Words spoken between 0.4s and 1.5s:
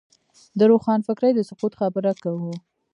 د روښانفکرۍ د